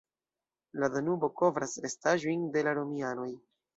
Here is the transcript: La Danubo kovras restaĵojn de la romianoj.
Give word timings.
La 0.83 0.87
Danubo 0.95 1.29
kovras 1.41 1.77
restaĵojn 1.87 2.49
de 2.57 2.65
la 2.69 2.75
romianoj. 2.79 3.29